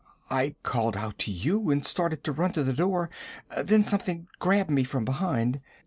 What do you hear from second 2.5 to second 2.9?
to the